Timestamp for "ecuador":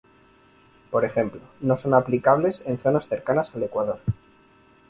3.61-3.99